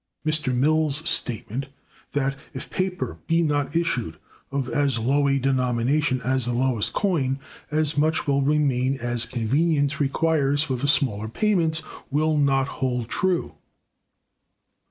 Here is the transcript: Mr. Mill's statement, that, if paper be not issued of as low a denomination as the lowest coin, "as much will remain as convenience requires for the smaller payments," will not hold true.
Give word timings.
Mr. 0.25 0.51
Mill's 0.51 1.07
statement, 1.07 1.67
that, 2.13 2.35
if 2.55 2.71
paper 2.71 3.19
be 3.27 3.43
not 3.43 3.75
issued 3.75 4.17
of 4.51 4.67
as 4.67 4.97
low 4.97 5.27
a 5.27 5.37
denomination 5.37 6.19
as 6.23 6.45
the 6.47 6.53
lowest 6.53 6.91
coin, 6.91 7.37
"as 7.69 7.99
much 7.99 8.25
will 8.25 8.41
remain 8.41 8.97
as 8.99 9.25
convenience 9.25 9.99
requires 9.99 10.63
for 10.63 10.75
the 10.75 10.87
smaller 10.87 11.29
payments," 11.29 11.83
will 12.09 12.35
not 12.35 12.67
hold 12.67 13.09
true. 13.09 13.53